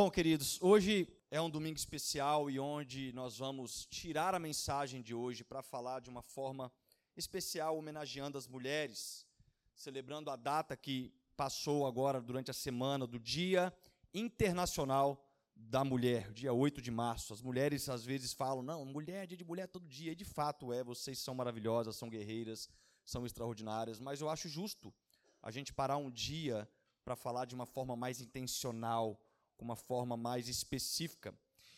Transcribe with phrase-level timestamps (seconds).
[0.00, 5.12] Bom, queridos, hoje é um domingo especial e onde nós vamos tirar a mensagem de
[5.12, 6.70] hoje para falar de uma forma
[7.16, 9.26] especial, homenageando as mulheres,
[9.74, 13.76] celebrando a data que passou agora durante a semana do Dia
[14.14, 15.20] Internacional
[15.56, 17.34] da Mulher, dia 8 de março.
[17.34, 20.12] As mulheres às vezes falam: não, mulher, dia de mulher todo dia.
[20.12, 22.70] E de fato é, vocês são maravilhosas, são guerreiras,
[23.04, 24.94] são extraordinárias, mas eu acho justo
[25.42, 26.70] a gente parar um dia
[27.04, 29.20] para falar de uma forma mais intencional
[29.58, 31.34] com uma forma mais específica.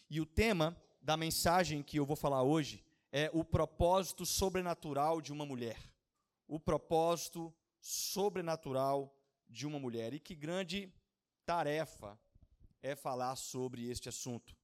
[0.09, 5.33] E o tema da mensagem que eu vou falar hoje é o propósito sobrenatural de
[5.33, 5.79] uma mulher.
[6.47, 9.13] O propósito sobrenatural
[9.49, 10.13] de uma mulher.
[10.13, 10.93] E que grande
[11.45, 12.19] tarefa
[12.83, 14.55] é falar sobre este assunto.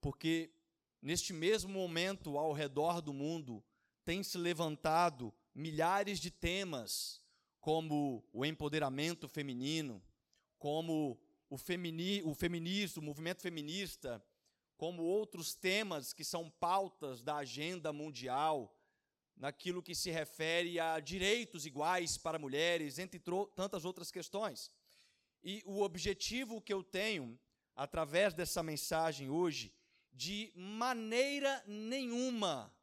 [0.00, 0.50] Porque
[1.00, 3.62] neste mesmo momento, ao redor do mundo,
[4.04, 7.20] tem se levantado milhares de temas,
[7.60, 10.02] como o empoderamento feminino,
[10.58, 11.20] como
[11.52, 14.24] o, femini, o feminismo, o movimento feminista,
[14.74, 18.74] como outros temas que são pautas da agenda mundial,
[19.36, 23.20] naquilo que se refere a direitos iguais para mulheres, entre
[23.54, 24.72] tantas outras questões.
[25.44, 27.38] E o objetivo que eu tenho,
[27.76, 29.74] através dessa mensagem hoje,
[30.10, 32.74] de maneira nenhuma,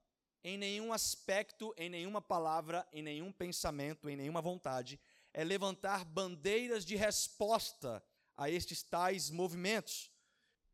[0.43, 4.99] em nenhum aspecto, em nenhuma palavra, em nenhum pensamento, em nenhuma vontade,
[5.33, 8.03] é levantar bandeiras de resposta
[8.39, 10.09] a estes tais movimentos.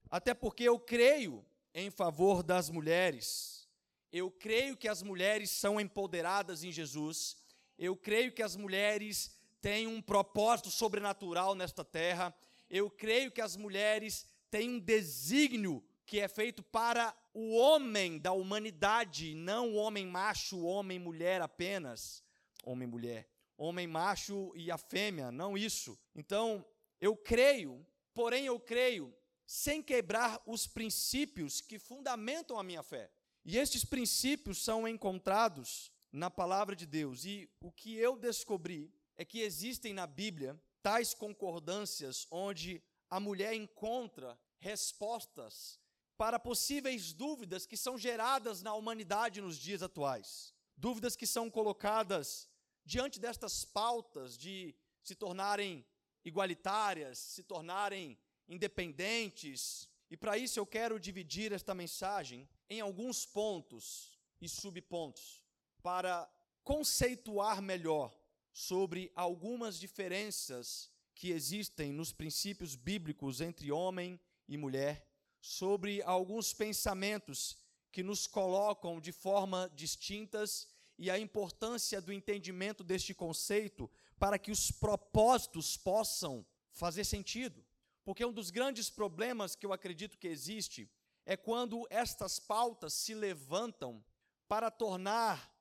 [0.07, 3.67] Até porque eu creio em favor das mulheres.
[4.11, 7.35] Eu creio que as mulheres são empoderadas em Jesus.
[7.75, 12.31] Eu creio que as mulheres têm um propósito sobrenatural nesta terra.
[12.69, 18.31] Eu creio que as mulheres têm um desígnio que é feito para o homem da
[18.31, 22.23] humanidade, não o homem macho, homem mulher apenas.
[22.63, 23.27] Homem mulher.
[23.57, 25.97] Homem macho e a fêmea, não isso.
[26.15, 26.63] Então,
[26.99, 29.15] eu creio, porém eu creio
[29.45, 33.11] sem quebrar os princípios que fundamentam a minha fé.
[33.43, 37.25] E estes princípios são encontrados na palavra de Deus.
[37.25, 43.53] E o que eu descobri é que existem na Bíblia tais concordâncias onde a mulher
[43.53, 45.79] encontra respostas
[46.17, 50.53] para possíveis dúvidas que são geradas na humanidade nos dias atuais.
[50.77, 52.49] Dúvidas que são colocadas
[52.83, 55.85] diante destas pautas de se tornarem
[56.25, 58.17] igualitárias, se tornarem
[58.49, 59.87] independentes.
[60.09, 65.41] E para isso eu quero dividir esta mensagem em alguns pontos e subpontos
[65.81, 66.29] para
[66.63, 68.11] conceituar melhor
[68.51, 75.07] sobre algumas diferenças que existem nos princípios bíblicos entre homem e mulher,
[75.39, 77.57] sobre alguns pensamentos
[77.91, 84.51] que nos colocam de forma distintas e a importância do entendimento deste conceito para que
[84.51, 87.65] os propósitos possam fazer sentido.
[88.03, 90.89] Porque um dos grandes problemas que eu acredito que existe
[91.25, 94.03] é quando estas pautas se levantam
[94.47, 95.51] para tornar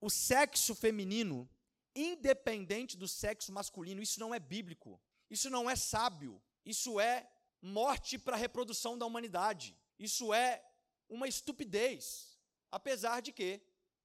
[0.00, 1.48] o sexo feminino
[1.96, 4.02] independente do sexo masculino.
[4.02, 5.00] Isso não é bíblico.
[5.30, 6.42] Isso não é sábio.
[6.64, 7.30] Isso é
[7.62, 9.76] morte para a reprodução da humanidade.
[9.98, 10.62] Isso é
[11.08, 12.38] uma estupidez.
[12.70, 13.62] Apesar de que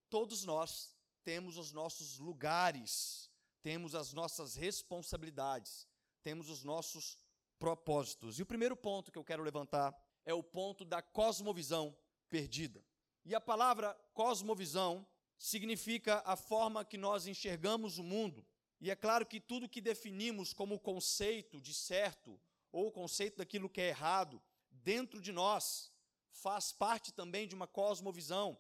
[0.09, 3.28] todos nós temos os nossos lugares
[3.61, 5.87] temos as nossas responsabilidades,
[6.21, 7.17] temos os nossos
[7.57, 8.39] propósitos.
[8.39, 11.95] E o primeiro ponto que eu quero levantar é o ponto da cosmovisão
[12.29, 12.83] perdida.
[13.25, 15.05] E a palavra cosmovisão
[15.37, 18.45] significa a forma que nós enxergamos o mundo.
[18.81, 22.39] E é claro que tudo que definimos como conceito de certo
[22.71, 24.41] ou conceito daquilo que é errado
[24.71, 25.91] dentro de nós
[26.31, 28.57] faz parte também de uma cosmovisão,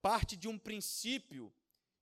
[0.00, 1.52] parte de um princípio,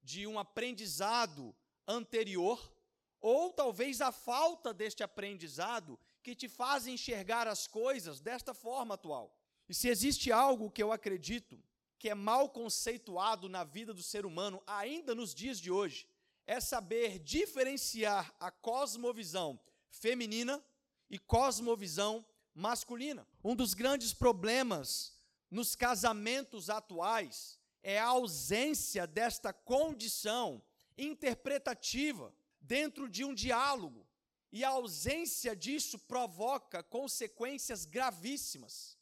[0.03, 1.55] de um aprendizado
[1.87, 2.72] anterior,
[3.21, 9.37] ou talvez a falta deste aprendizado que te faz enxergar as coisas desta forma atual.
[9.69, 11.62] E se existe algo que eu acredito
[11.99, 16.06] que é mal conceituado na vida do ser humano, ainda nos dias de hoje,
[16.47, 19.59] é saber diferenciar a cosmovisão
[19.89, 20.62] feminina
[21.09, 22.25] e cosmovisão
[22.55, 23.27] masculina.
[23.43, 25.19] Um dos grandes problemas
[25.50, 30.62] nos casamentos atuais é a ausência desta condição
[30.96, 34.06] interpretativa dentro de um diálogo.
[34.52, 38.96] E a ausência disso provoca consequências gravíssimas.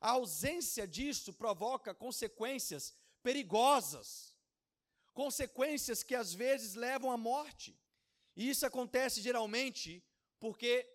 [0.00, 4.34] A ausência disso provoca consequências perigosas,
[5.12, 7.78] consequências que às vezes levam à morte.
[8.36, 10.02] E isso acontece geralmente
[10.40, 10.86] porque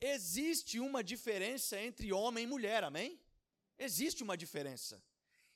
[0.00, 3.20] existe uma diferença entre homem e mulher, amém?
[3.78, 5.02] Existe uma diferença.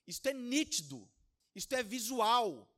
[0.06, 1.08] Isto é nítido,
[1.54, 2.68] isto é visual,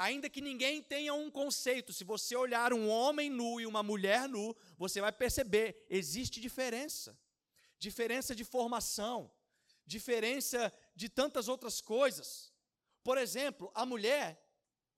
[0.00, 4.26] Ainda que ninguém tenha um conceito, se você olhar um homem nu e uma mulher
[4.26, 7.14] nu, você vai perceber, existe diferença.
[7.78, 9.30] diferença de formação,
[9.84, 12.50] diferença de tantas outras coisas.
[13.04, 14.42] Por exemplo, a mulher,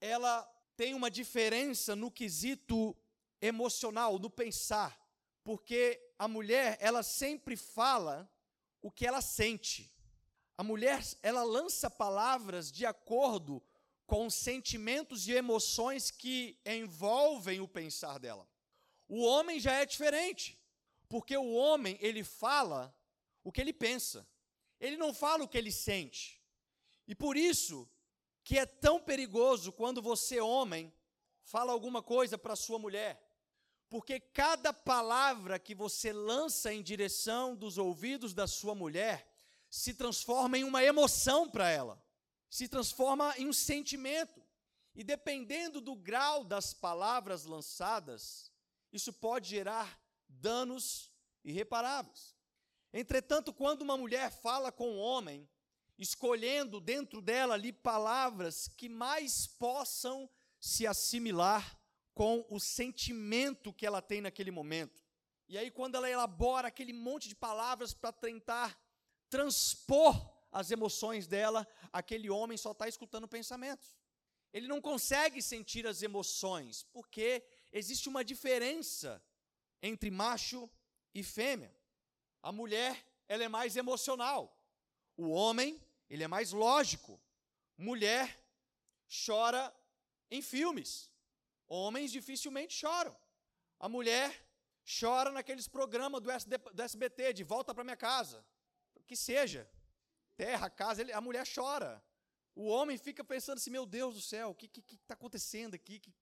[0.00, 0.42] ela
[0.76, 2.96] tem uma diferença no quesito
[3.40, 4.96] emocional, no pensar,
[5.42, 8.30] porque a mulher, ela sempre fala
[8.80, 9.92] o que ela sente.
[10.56, 13.60] A mulher, ela lança palavras de acordo
[14.06, 18.48] com os sentimentos e emoções que envolvem o pensar dela.
[19.08, 20.58] O homem já é diferente,
[21.08, 22.94] porque o homem, ele fala
[23.44, 24.26] o que ele pensa.
[24.80, 26.40] Ele não fala o que ele sente.
[27.06, 27.88] E por isso
[28.44, 30.92] que é tão perigoso quando você, homem,
[31.44, 33.22] fala alguma coisa para sua mulher.
[33.88, 39.30] Porque cada palavra que você lança em direção dos ouvidos da sua mulher
[39.68, 42.01] se transforma em uma emoção para ela,
[42.52, 44.42] se transforma em um sentimento.
[44.94, 48.52] E dependendo do grau das palavras lançadas,
[48.92, 51.10] isso pode gerar danos
[51.42, 52.36] irreparáveis.
[52.92, 55.48] Entretanto, quando uma mulher fala com um homem,
[55.96, 60.28] escolhendo dentro dela ali palavras que mais possam
[60.60, 61.80] se assimilar
[62.12, 65.02] com o sentimento que ela tem naquele momento.
[65.48, 68.78] E aí, quando ela elabora aquele monte de palavras para tentar
[69.30, 73.96] transpor as emoções dela, aquele homem só está escutando pensamentos.
[74.52, 79.24] Ele não consegue sentir as emoções, porque existe uma diferença
[79.82, 80.70] entre macho
[81.14, 81.74] e fêmea.
[82.42, 84.54] A mulher, ela é mais emocional.
[85.16, 87.18] O homem, ele é mais lógico.
[87.78, 88.38] Mulher
[89.24, 89.74] chora
[90.30, 91.10] em filmes.
[91.66, 93.16] Homens dificilmente choram.
[93.80, 94.46] A mulher
[95.00, 96.30] chora naqueles programas do,
[96.82, 98.44] SBT, de volta para minha casa.
[99.06, 99.68] Que seja.
[100.44, 102.02] Terra, casa, ele, a mulher chora.
[102.52, 104.66] O homem fica pensando assim: meu Deus do céu, o que
[105.02, 106.00] está acontecendo aqui?
[106.00, 106.12] Que...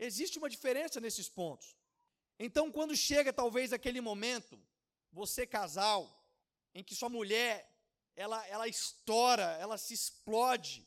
[0.00, 1.76] Existe uma diferença nesses pontos.
[2.40, 4.60] Então, quando chega talvez aquele momento,
[5.12, 6.02] você casal,
[6.74, 7.54] em que sua mulher,
[8.16, 10.84] ela, ela estoura, ela se explode,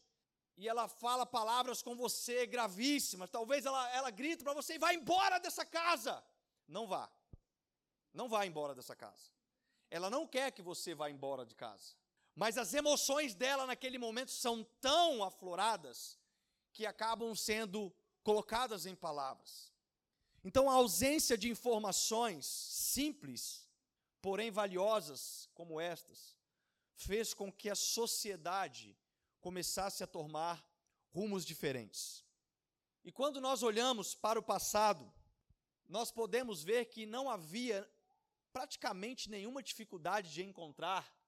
[0.58, 3.30] e ela fala palavras com você gravíssimas.
[3.30, 6.22] Talvez ela, ela grita para você vai embora dessa casa.
[6.68, 7.10] Não vá.
[8.14, 9.32] Não vá embora dessa casa.
[9.90, 12.01] Ela não quer que você vá embora de casa.
[12.42, 16.18] Mas as emoções dela naquele momento são tão afloradas
[16.74, 17.94] que acabam sendo
[18.24, 19.72] colocadas em palavras.
[20.44, 23.70] Então a ausência de informações simples,
[24.24, 26.36] porém valiosas como estas,
[26.96, 28.98] fez com que a sociedade
[29.40, 30.68] começasse a tomar
[31.12, 32.26] rumos diferentes.
[33.04, 35.14] E quando nós olhamos para o passado,
[35.88, 37.88] nós podemos ver que não havia
[38.52, 41.21] praticamente nenhuma dificuldade de encontrar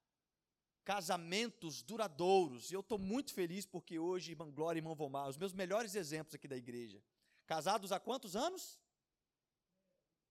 [0.84, 2.72] casamentos duradouros.
[2.72, 5.96] E eu estou muito feliz porque hoje, irmã Glória e irmão Vomar, os meus melhores
[5.96, 7.02] exemplos aqui da igreja.
[7.46, 8.80] Casados há quantos anos?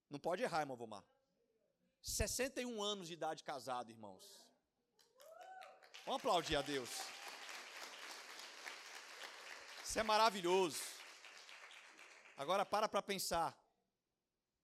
[0.08, 1.04] Não pode errar, irmão Vomar.
[2.02, 4.24] 61 anos de idade casado, irmãos.
[6.04, 6.90] Vamos aplaudir a Deus.
[9.84, 10.80] Isso é maravilhoso.
[12.36, 13.56] Agora para para pensar.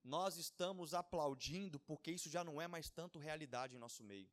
[0.02, 4.30] Nós estamos aplaudindo porque isso já não é mais tanto realidade em nosso meio.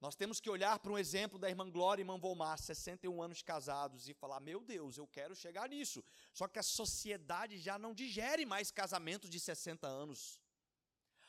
[0.00, 3.42] Nós temos que olhar para um exemplo da irmã Glória e irmã Volmar, 61 anos
[3.42, 6.02] casados, e falar: meu Deus, eu quero chegar nisso.
[6.32, 10.40] Só que a sociedade já não digere mais casamentos de 60 anos.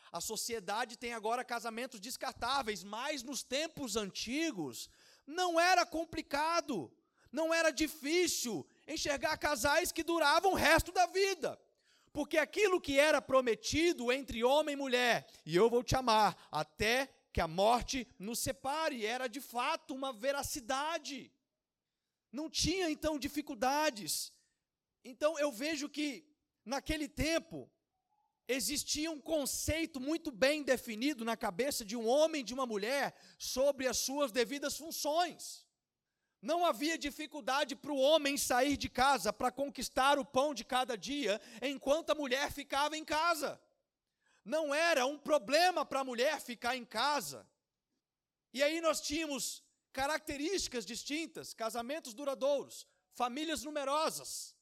[0.09, 4.89] A sociedade tem agora casamentos descartáveis, mas nos tempos antigos
[5.27, 6.91] não era complicado,
[7.29, 11.60] não era difícil enxergar casais que duravam o resto da vida.
[12.13, 17.10] Porque aquilo que era prometido entre homem e mulher, e eu vou te amar até
[17.33, 21.31] que a morte nos separe, era de fato uma veracidade.
[22.31, 24.33] Não tinha então dificuldades.
[25.03, 26.25] Então eu vejo que
[26.65, 27.69] naquele tempo
[28.47, 33.15] existia um conceito muito bem definido na cabeça de um homem e de uma mulher
[33.38, 35.65] sobre as suas devidas funções.
[36.41, 40.97] Não havia dificuldade para o homem sair de casa para conquistar o pão de cada
[40.97, 43.61] dia, enquanto a mulher ficava em casa.
[44.43, 47.48] Não era um problema para a mulher ficar em casa.
[48.53, 54.55] E aí nós tínhamos características distintas, casamentos duradouros, famílias numerosas.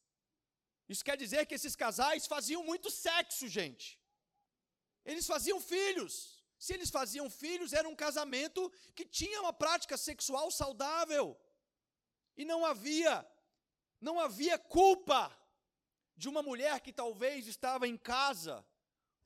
[0.88, 4.00] Isso quer dizer que esses casais faziam muito sexo, gente.
[5.06, 6.44] Eles faziam filhos.
[6.58, 11.40] Se eles faziam filhos, era um casamento que tinha uma prática sexual saudável.
[12.36, 13.26] E não havia,
[14.02, 15.36] não havia culpa
[16.18, 18.66] de uma mulher que talvez estava em casa,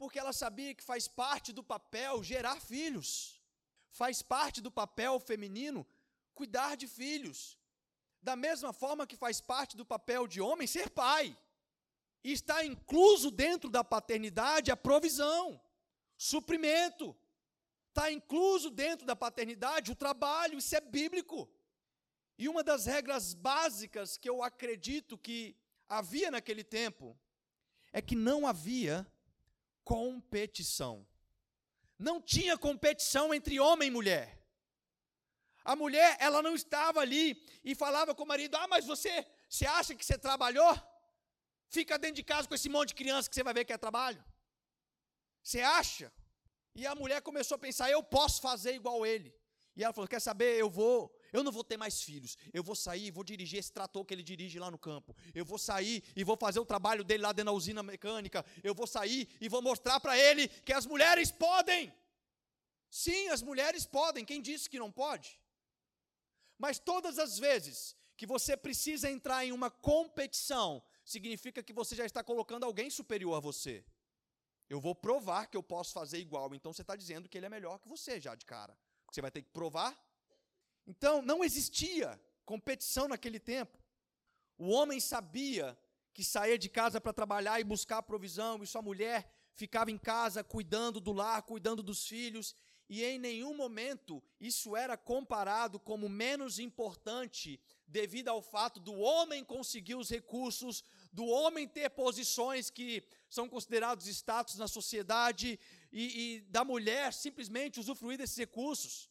[0.03, 3.41] porque ela sabia que faz parte do papel gerar filhos,
[3.89, 5.87] faz parte do papel feminino
[6.33, 7.57] cuidar de filhos,
[8.21, 11.25] da mesma forma que faz parte do papel de homem ser pai.
[12.21, 15.61] E está incluso dentro da paternidade a provisão,
[16.17, 17.15] suprimento.
[17.87, 21.49] Está incluso dentro da paternidade o trabalho, isso é bíblico.
[22.37, 25.55] E uma das regras básicas que eu acredito que
[25.87, 27.17] havia naquele tempo
[27.93, 29.07] é que não havia
[29.83, 31.07] competição.
[31.97, 34.43] Não tinha competição entre homem e mulher.
[35.63, 39.65] A mulher, ela não estava ali e falava com o marido: Ah, mas você, você
[39.65, 40.73] acha que você trabalhou?
[41.69, 43.77] Fica dentro de casa com esse monte de criança que você vai ver que é
[43.77, 44.23] trabalho.
[45.41, 46.11] Você acha?
[46.75, 49.33] E a mulher começou a pensar: Eu posso fazer igual ele.
[49.75, 50.57] E ela falou: Quer saber?
[50.59, 52.37] Eu vou, eu não vou ter mais filhos.
[52.53, 55.15] Eu vou sair e vou dirigir esse trator que ele dirige lá no campo.
[55.33, 58.45] Eu vou sair e vou fazer o trabalho dele lá dentro da usina mecânica.
[58.63, 61.91] Eu vou sair e vou mostrar para ele que as mulheres podem.
[62.89, 64.23] Sim, as mulheres podem.
[64.23, 65.39] Quem disse que não pode?
[66.59, 72.05] Mas todas as vezes que você precisa entrar em uma competição, significa que você já
[72.05, 73.83] está colocando alguém superior a você.
[74.69, 76.53] Eu vou provar que eu posso fazer igual.
[76.53, 78.77] Então você está dizendo que ele é melhor que você já de cara.
[79.11, 79.99] Você vai ter que provar
[80.85, 83.77] então, não existia competição naquele tempo.
[84.57, 85.77] O homem sabia
[86.13, 90.43] que saía de casa para trabalhar e buscar provisão, e sua mulher ficava em casa
[90.43, 92.55] cuidando do lar, cuidando dos filhos,
[92.89, 99.43] e em nenhum momento isso era comparado como menos importante devido ao fato do homem
[99.43, 105.59] conseguir os recursos, do homem ter posições que são considerados status na sociedade
[105.91, 109.09] e, e da mulher simplesmente usufruir desses recursos.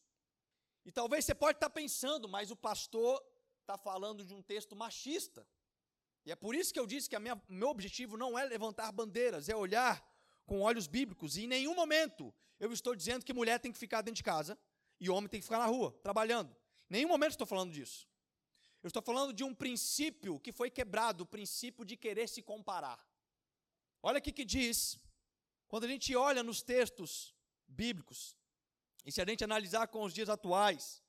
[0.84, 3.22] E talvez você pode estar pensando, mas o pastor
[3.60, 5.46] está falando de um texto machista.
[6.24, 9.48] E é por isso que eu disse que o meu objetivo não é levantar bandeiras,
[9.48, 10.04] é olhar
[10.46, 11.36] com olhos bíblicos.
[11.36, 14.58] E em nenhum momento eu estou dizendo que mulher tem que ficar dentro de casa
[15.00, 16.54] e homem tem que ficar na rua, trabalhando.
[16.90, 18.08] Em nenhum momento estou falando disso.
[18.82, 23.04] Eu estou falando de um princípio que foi quebrado, o princípio de querer se comparar.
[24.02, 24.98] Olha o que diz,
[25.68, 27.34] quando a gente olha nos textos
[27.68, 28.36] bíblicos,
[29.04, 31.02] e se a gente analisar com os dias atuais,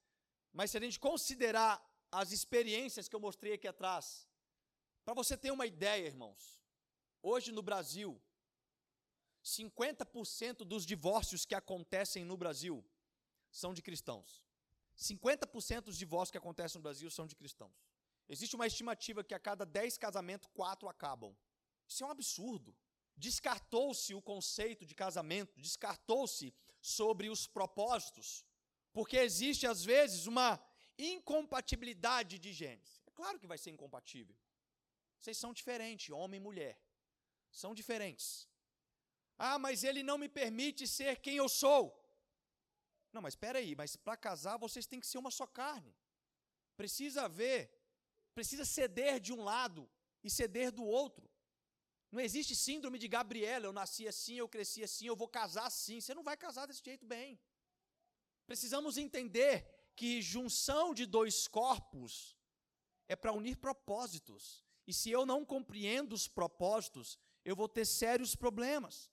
[0.52, 1.82] mas se a gente considerar
[2.12, 4.28] as experiências que eu mostrei aqui atrás,
[5.04, 6.62] para você ter uma ideia, irmãos,
[7.22, 8.22] hoje no Brasil,
[9.44, 12.84] 50% dos divórcios que acontecem no Brasil
[13.52, 14.42] são de cristãos.
[14.98, 17.76] 50% dos divórcios que acontecem no Brasil são de cristãos.
[18.30, 21.36] Existe uma estimativa que a cada 10 casamentos, 4 acabam.
[21.88, 22.76] Isso é um absurdo.
[23.16, 28.46] Descartou-se o conceito de casamento, descartou-se sobre os propósitos,
[28.92, 30.62] porque existe às vezes uma
[30.98, 33.02] incompatibilidade de genes.
[33.08, 34.36] É claro que vai ser incompatível.
[35.20, 36.78] Vocês são diferentes, homem e mulher.
[37.50, 38.50] São diferentes.
[39.38, 41.84] Ah, mas ele não me permite ser quem eu sou.
[43.14, 45.96] Não, mas espera aí, mas para casar vocês têm que ser uma só carne.
[46.76, 47.72] Precisa haver,
[48.36, 49.90] precisa ceder de um lado
[50.22, 51.33] e ceder do outro.
[52.14, 56.00] Não existe síndrome de Gabriela, eu nasci assim, eu cresci assim, eu vou casar assim.
[56.00, 57.40] Você não vai casar desse jeito bem.
[58.46, 62.38] Precisamos entender que junção de dois corpos
[63.08, 64.64] é para unir propósitos.
[64.86, 69.10] E se eu não compreendo os propósitos, eu vou ter sérios problemas.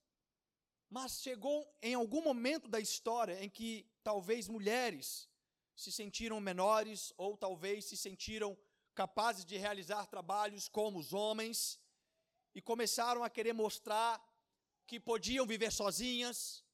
[0.91, 5.27] Mas chegou em algum momento da história em que talvez mulheres
[5.75, 8.59] se sentiram menores ou talvez se sentiram
[8.95, 11.81] capazes de realizar trabalhos como os homens
[12.55, 14.21] e começaram a querer mostrar
[14.87, 16.65] que podiam viver sozinhas,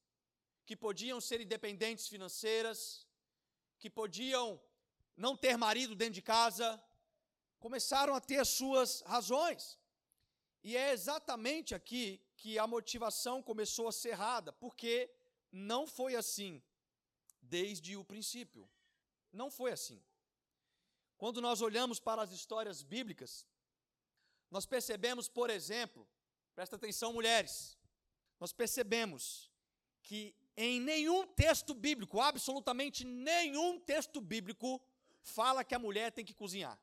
[0.65, 3.07] que podiam ser independentes financeiras,
[3.79, 4.61] que podiam
[5.15, 6.81] não ter marido dentro de casa,
[7.59, 9.79] começaram a ter as suas razões.
[10.63, 15.09] E é exatamente aqui que a motivação começou a ser errada, porque
[15.51, 16.61] não foi assim
[17.41, 18.69] desde o princípio.
[19.31, 20.03] Não foi assim.
[21.17, 23.45] Quando nós olhamos para as histórias bíblicas,
[24.49, 26.07] nós percebemos, por exemplo,
[26.55, 27.77] presta atenção, mulheres,
[28.39, 29.51] nós percebemos
[30.01, 34.81] que em nenhum texto bíblico, absolutamente nenhum texto bíblico,
[35.21, 36.79] fala que a mulher tem que cozinhar.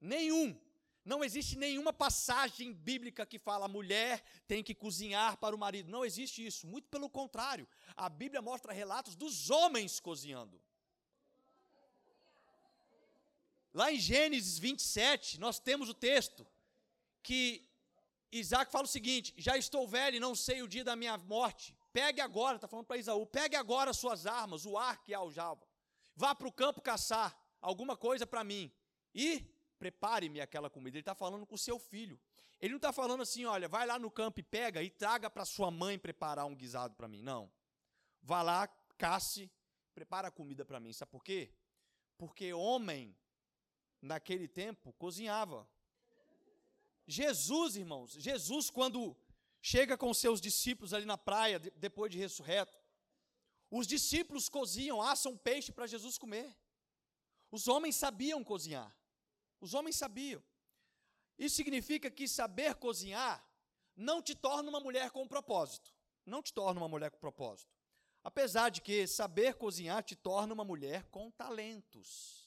[0.00, 0.58] Nenhum.
[1.04, 5.90] Não existe nenhuma passagem bíblica que fala a mulher tem que cozinhar para o marido.
[5.90, 6.66] Não existe isso.
[6.66, 7.68] Muito pelo contrário.
[7.96, 10.60] A Bíblia mostra relatos dos homens cozinhando.
[13.74, 16.46] Lá em Gênesis 27, nós temos o texto
[17.20, 17.68] que
[18.30, 21.76] Isaac fala o seguinte: Já estou velho e não sei o dia da minha morte.
[21.92, 25.18] Pegue agora, está falando para Isaú, pegue agora as suas armas, o arco e a
[25.18, 25.66] aljava.
[26.14, 28.72] Vá para o campo caçar alguma coisa para mim.
[29.12, 29.40] E
[29.76, 30.96] prepare-me aquela comida.
[30.96, 32.18] Ele está falando com o seu filho.
[32.60, 35.44] Ele não está falando assim, olha, vai lá no campo e pega e traga para
[35.44, 37.22] sua mãe preparar um guisado para mim.
[37.22, 37.50] Não.
[38.22, 39.50] Vá lá, casse,
[39.94, 40.92] prepara a comida para mim.
[40.92, 41.52] Sabe por quê?
[42.16, 43.16] Porque homem
[44.04, 45.68] naquele tempo, cozinhava.
[47.06, 49.16] Jesus, irmãos, Jesus, quando
[49.60, 52.78] chega com seus discípulos ali na praia, depois de ressurreto,
[53.70, 56.54] Os discípulos cozinham, assam peixe para Jesus comer.
[57.50, 58.96] Os homens sabiam cozinhar.
[59.60, 60.40] Os homens sabiam.
[61.36, 63.44] Isso significa que saber cozinhar
[63.96, 65.92] não te torna uma mulher com propósito.
[66.24, 67.74] Não te torna uma mulher com propósito.
[68.22, 72.43] Apesar de que saber cozinhar te torna uma mulher com talentos.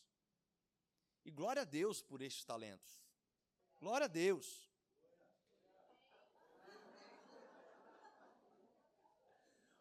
[1.27, 3.03] E glória a Deus por estes talentos.
[3.81, 4.65] Glória a Deus.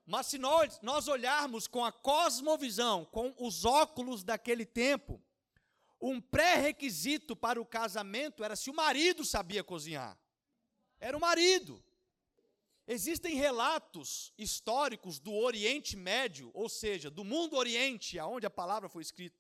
[0.04, 5.22] Mas se nós, nós olharmos com a cosmovisão, com os óculos daquele tempo,
[6.00, 10.18] um pré-requisito para o casamento era se o marido sabia cozinhar.
[10.98, 11.80] Era o marido.
[12.88, 19.02] Existem relatos históricos do Oriente Médio, ou seja, do mundo Oriente, aonde a palavra foi
[19.02, 19.38] escrita.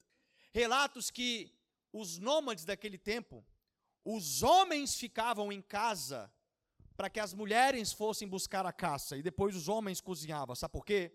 [0.52, 1.55] Relatos que
[1.98, 3.44] os nômades daquele tempo,
[4.04, 6.30] os homens ficavam em casa
[6.94, 10.54] para que as mulheres fossem buscar a caça e depois os homens cozinhavam.
[10.54, 11.12] Sabe por quê?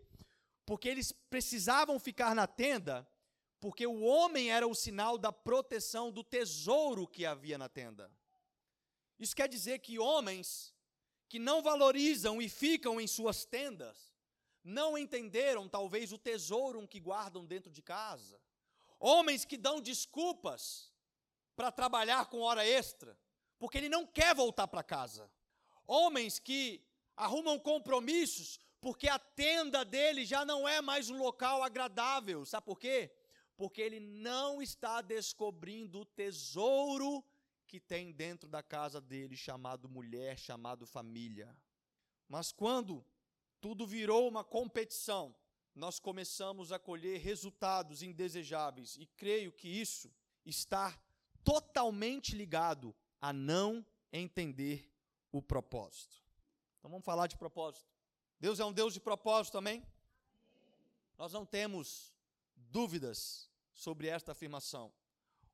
[0.65, 3.07] Porque eles precisavam ficar na tenda,
[3.59, 8.11] porque o homem era o sinal da proteção do tesouro que havia na tenda.
[9.19, 10.73] Isso quer dizer que homens
[11.29, 14.11] que não valorizam e ficam em suas tendas,
[14.63, 18.40] não entenderam talvez o tesouro que guardam dentro de casa.
[19.01, 20.89] Homens que dão desculpas
[21.55, 23.19] para trabalhar com hora extra,
[23.59, 25.29] porque ele não quer voltar para casa
[25.91, 26.81] homens que
[27.17, 32.45] arrumam compromissos porque a tenda dele já não é mais um local agradável.
[32.45, 33.13] Sabe por quê?
[33.57, 37.23] Porque ele não está descobrindo o tesouro
[37.67, 41.55] que tem dentro da casa dele, chamado mulher, chamado família.
[42.27, 43.05] Mas quando
[43.59, 45.35] tudo virou uma competição,
[45.73, 50.11] nós começamos a colher resultados indesejáveis, e creio que isso
[50.45, 50.97] está
[51.43, 54.91] totalmente ligado a não entender
[55.31, 56.17] o propósito.
[56.79, 57.89] Então vamos falar de propósito.
[58.39, 59.85] Deus é um Deus de propósito também?
[61.17, 62.13] Nós não temos
[62.55, 64.91] dúvidas sobre esta afirmação.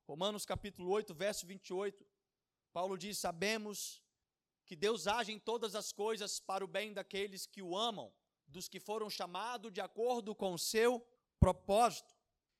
[0.06, 2.04] Romanos capítulo 8, verso 28,
[2.72, 4.02] Paulo diz: Sabemos
[4.64, 8.12] que Deus age em todas as coisas para o bem daqueles que o amam,
[8.48, 11.06] dos que foram chamados de acordo com o seu
[11.38, 12.16] propósito.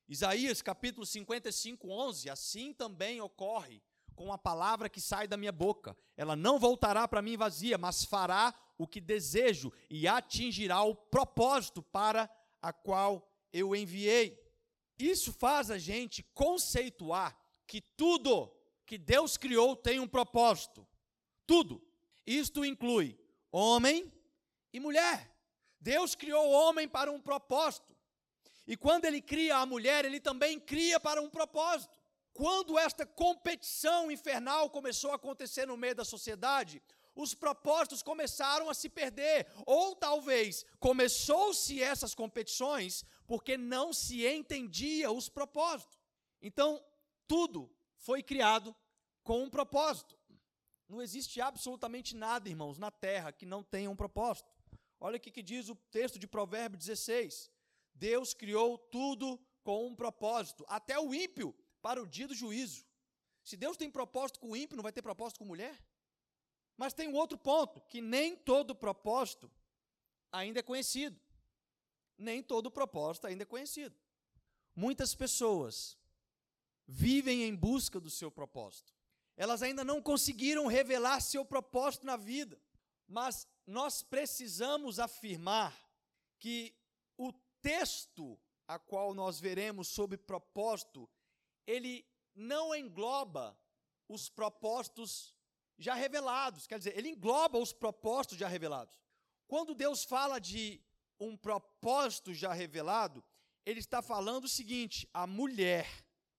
[0.09, 3.83] Isaías capítulo 55, 11: Assim também ocorre
[4.15, 5.97] com a palavra que sai da minha boca.
[6.17, 11.83] Ela não voltará para mim vazia, mas fará o que desejo e atingirá o propósito
[11.83, 14.39] para a qual eu enviei.
[14.99, 18.53] Isso faz a gente conceituar que tudo
[18.85, 20.87] que Deus criou tem um propósito.
[21.47, 21.81] Tudo.
[22.27, 23.19] Isto inclui
[23.53, 24.13] homem
[24.73, 25.38] e mulher.
[25.81, 27.97] Deus criou o homem para um propósito.
[28.67, 31.97] E quando ele cria a mulher, ele também cria para um propósito.
[32.33, 36.83] Quando esta competição infernal começou a acontecer no meio da sociedade,
[37.15, 45.11] os propósitos começaram a se perder, ou talvez começou-se essas competições porque não se entendia
[45.11, 45.99] os propósitos.
[46.41, 46.81] Então,
[47.27, 48.75] tudo foi criado
[49.25, 50.17] com um propósito.
[50.89, 54.49] Não existe absolutamente nada, irmãos, na terra que não tenha um propósito.
[55.01, 57.51] Olha o que diz o texto de Provérbios 16.
[57.95, 62.87] Deus criou tudo com um propósito, até o ímpio para o dia do juízo.
[63.45, 65.83] Se Deus tem propósito com o ímpio, não vai ter propósito com mulher?
[66.77, 69.51] Mas tem um outro ponto, que nem todo propósito
[70.31, 71.21] ainda é conhecido.
[72.17, 73.97] Nem todo propósito ainda é conhecido.
[74.75, 75.99] Muitas pessoas
[76.87, 78.95] vivem em busca do seu propósito.
[79.37, 82.61] Elas ainda não conseguiram revelar seu propósito na vida,
[83.07, 85.79] mas nós precisamos afirmar
[86.39, 86.75] que
[87.17, 91.09] o texto a qual nós veremos sobre propósito
[91.67, 93.59] ele não engloba
[94.09, 95.37] os propósitos
[95.77, 98.99] já revelados, quer dizer, ele engloba os propósitos já revelados.
[99.47, 100.83] Quando Deus fala de
[101.21, 103.23] um propósito já revelado,
[103.67, 105.87] ele está falando o seguinte: a mulher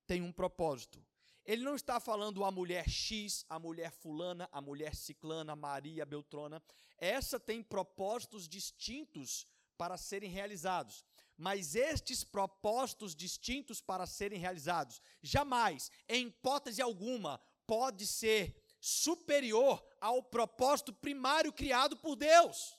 [0.08, 1.06] tem um propósito.
[1.52, 6.62] Ele não está falando a mulher X, a mulher fulana, a mulher ciclana, Maria, Beltrona.
[6.96, 11.04] Essa tem propósitos distintos para serem realizados
[11.40, 20.22] mas estes propósitos distintos para serem realizados, jamais, em hipótese alguma, pode ser superior ao
[20.22, 22.78] propósito primário criado por Deus.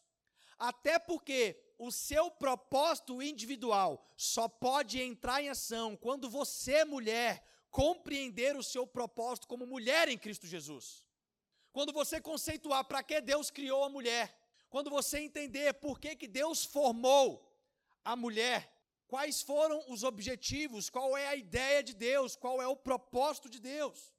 [0.58, 8.56] Até porque o seu propósito individual só pode entrar em ação quando você, mulher, compreender
[8.56, 11.04] o seu propósito como mulher em Cristo Jesus.
[11.72, 14.36] Quando você conceituar para que Deus criou a mulher,
[14.68, 17.48] quando você entender por que, que Deus formou
[18.04, 18.72] a mulher,
[19.06, 23.60] quais foram os objetivos, qual é a ideia de Deus, qual é o propósito de
[23.60, 24.12] Deus.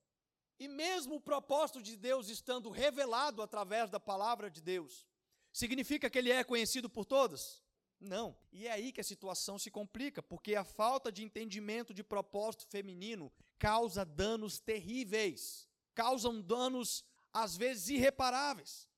[0.60, 5.08] E mesmo o propósito de Deus estando revelado através da palavra de Deus,
[5.52, 7.61] significa que ele é conhecido por todas?
[8.02, 8.36] Não.
[8.52, 12.66] E é aí que a situação se complica, porque a falta de entendimento de propósito
[12.66, 18.90] feminino causa danos terríveis, causam danos às vezes irreparáveis.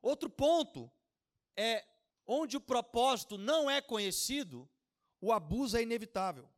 [0.00, 0.88] Outro ponto
[1.56, 1.84] é
[2.24, 4.68] onde o propósito não é conhecido,
[5.20, 6.48] o abuso é inevitável.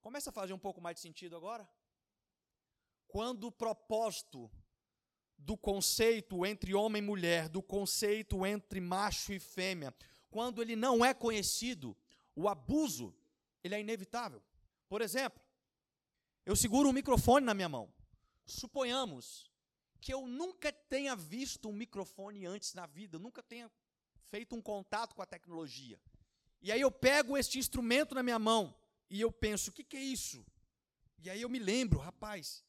[0.00, 1.68] Começa a fazer um pouco mais de sentido agora?
[3.06, 4.50] Quando o propósito
[5.36, 9.94] do conceito entre homem e mulher, do conceito entre macho e fêmea,
[10.38, 11.96] quando ele não é conhecido,
[12.36, 13.12] o abuso,
[13.64, 14.40] ele é inevitável.
[14.88, 15.42] Por exemplo,
[16.46, 17.92] eu seguro um microfone na minha mão.
[18.46, 19.50] Suponhamos
[20.00, 23.68] que eu nunca tenha visto um microfone antes na vida, nunca tenha
[24.30, 26.00] feito um contato com a tecnologia.
[26.62, 28.72] E aí eu pego este instrumento na minha mão
[29.10, 30.46] e eu penso, o que, que é isso?
[31.18, 32.64] E aí eu me lembro, rapaz,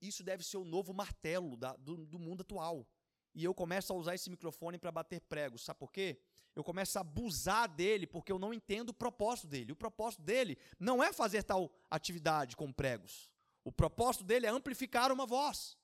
[0.00, 2.84] isso deve ser o novo martelo da, do, do mundo atual.
[3.32, 5.62] E eu começo a usar esse microfone para bater pregos.
[5.62, 6.20] Sabe por quê?
[6.54, 9.72] Eu começo a abusar dele porque eu não entendo o propósito dele.
[9.72, 13.30] O propósito dele não é fazer tal atividade com pregos.
[13.64, 15.78] O propósito dele é amplificar uma voz.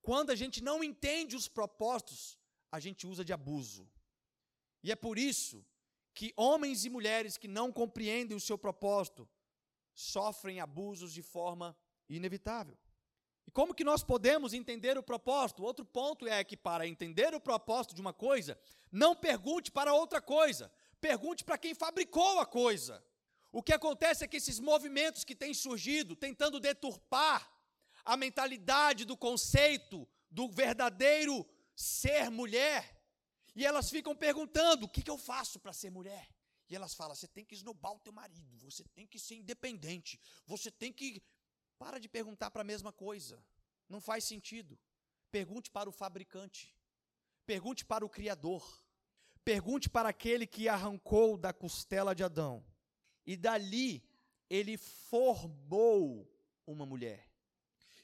[0.00, 2.38] Quando a gente não entende os propósitos,
[2.70, 3.88] a gente usa de abuso.
[4.82, 5.64] E é por isso
[6.14, 9.28] que homens e mulheres que não compreendem o seu propósito
[9.94, 11.76] sofrem abusos de forma
[12.08, 12.76] inevitável.
[13.46, 15.62] E como que nós podemos entender o propósito?
[15.62, 18.58] Outro ponto é que para entender o propósito de uma coisa,
[18.90, 23.04] não pergunte para outra coisa, pergunte para quem fabricou a coisa.
[23.52, 27.52] O que acontece é que esses movimentos que têm surgido, tentando deturpar
[28.04, 32.94] a mentalidade do conceito do verdadeiro ser mulher,
[33.54, 36.28] e elas ficam perguntando: o que, que eu faço para ser mulher?
[36.68, 40.20] E elas falam: você tem que esnobar o teu marido, você tem que ser independente,
[40.46, 41.22] você tem que
[41.78, 43.42] para de perguntar para a mesma coisa.
[43.88, 44.78] Não faz sentido.
[45.30, 46.74] Pergunte para o fabricante.
[47.46, 48.82] Pergunte para o Criador.
[49.44, 52.64] Pergunte para aquele que arrancou da costela de Adão.
[53.26, 54.02] E dali
[54.48, 56.30] ele formou
[56.66, 57.28] uma mulher.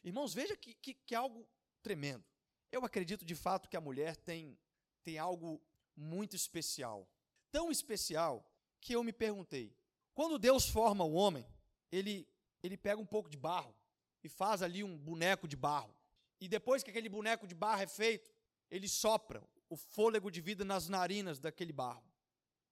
[0.02, 1.46] Irmãos, veja que, que, que algo
[1.82, 2.24] tremendo.
[2.72, 4.58] Eu acredito de fato que a mulher tem,
[5.02, 5.60] tem algo
[5.96, 7.08] muito especial.
[7.50, 8.44] Tão especial
[8.80, 9.74] que eu me perguntei:
[10.14, 11.46] quando Deus forma o homem,
[11.90, 12.28] ele
[12.62, 13.74] ele pega um pouco de barro
[14.22, 15.94] e faz ali um boneco de barro.
[16.40, 18.30] E depois que aquele boneco de barro é feito,
[18.70, 22.04] ele sopra o fôlego de vida nas narinas daquele barro.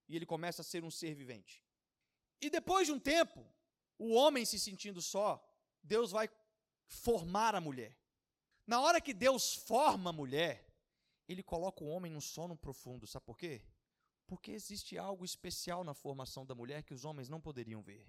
[0.09, 1.63] E ele começa a ser um ser vivente.
[2.41, 3.45] E depois de um tempo,
[3.99, 5.45] o homem se sentindo só,
[5.83, 6.29] Deus vai
[6.87, 7.97] formar a mulher.
[8.67, 10.67] Na hora que Deus forma a mulher,
[11.29, 13.07] ele coloca o homem num sono profundo.
[13.07, 13.63] Sabe por quê?
[14.27, 18.07] Porque existe algo especial na formação da mulher que os homens não poderiam ver.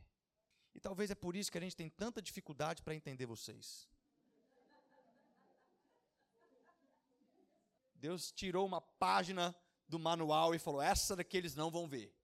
[0.73, 3.87] E talvez é por isso que a gente tem tanta dificuldade para entender vocês.
[7.95, 9.55] Deus tirou uma página
[9.87, 12.15] do manual e falou: essa daqui eles não vão ver.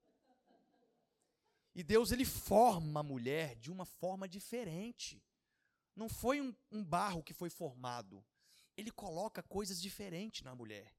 [1.73, 5.21] E Deus ele forma a mulher de uma forma diferente.
[5.93, 8.23] Não foi um, um barro que foi formado.
[8.77, 10.93] Ele coloca coisas diferentes na mulher.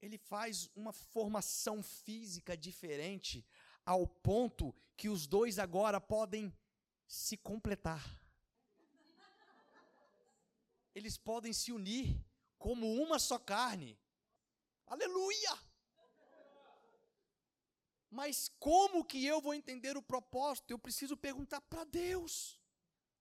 [0.00, 3.44] Ele faz uma formação física diferente
[3.84, 6.52] ao ponto que os dois agora podem
[7.14, 8.04] se completar.
[10.94, 12.24] Eles podem se unir
[12.58, 13.98] como uma só carne.
[14.86, 15.58] Aleluia!
[18.10, 20.70] Mas como que eu vou entender o propósito?
[20.70, 22.60] Eu preciso perguntar para Deus.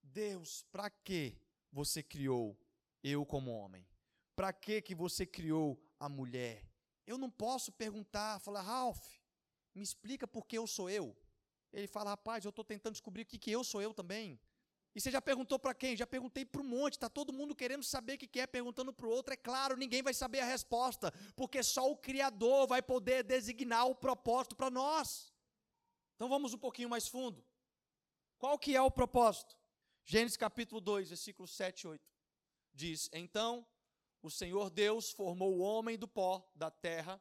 [0.01, 1.35] Deus, para que
[1.71, 2.57] você criou
[3.03, 3.87] eu como homem?
[4.35, 6.67] Para que que você criou a mulher?
[7.05, 9.17] Eu não posso perguntar, falar, Ralph,
[9.73, 11.15] me explica por que eu sou eu.
[11.73, 14.39] Ele fala, rapaz, eu estou tentando descobrir o que, que eu sou eu também.
[14.95, 15.97] E você já perguntou para quem?
[15.97, 19.07] Já perguntei para um monte, está todo mundo querendo saber o que, é, perguntando para
[19.07, 19.33] o outro.
[19.33, 23.95] É claro, ninguém vai saber a resposta, porque só o Criador vai poder designar o
[23.95, 25.33] propósito para nós.
[26.15, 27.43] Então vamos um pouquinho mais fundo.
[28.37, 29.57] Qual que é o propósito?
[30.05, 32.13] Gênesis capítulo 2, versículos 7 e 8.
[32.71, 33.65] Diz, então
[34.21, 37.19] o Senhor Deus formou o homem do pó da terra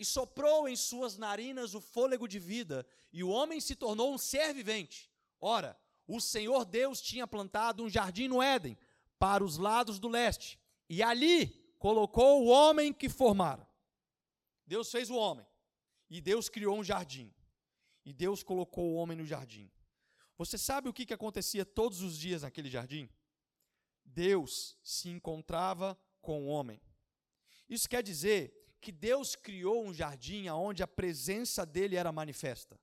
[0.00, 4.16] e soprou em suas narinas o fôlego de vida, e o homem se tornou um
[4.16, 5.10] ser vivente.
[5.38, 8.78] Ora, o Senhor Deus tinha plantado um jardim no Éden,
[9.18, 10.58] para os lados do leste,
[10.88, 13.68] e ali colocou o homem que formara.
[14.66, 15.46] Deus fez o homem,
[16.08, 17.30] e Deus criou um jardim,
[18.02, 19.70] e Deus colocou o homem no jardim.
[20.38, 23.06] Você sabe o que, que acontecia todos os dias naquele jardim?
[24.02, 26.80] Deus se encontrava com o homem.
[27.68, 32.80] Isso quer dizer que Deus criou um jardim onde a presença dele era manifesta.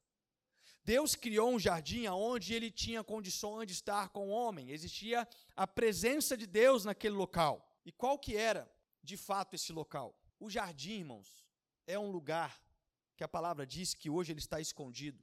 [0.84, 4.72] Deus criou um jardim onde ele tinha condições de estar com o homem.
[4.72, 7.68] Existia a presença de Deus naquele local.
[7.84, 8.72] E qual que era,
[9.04, 10.18] de fato, esse local?
[10.40, 11.46] O jardim, irmãos,
[11.86, 12.62] é um lugar
[13.18, 15.22] que a palavra diz que hoje ele está escondido.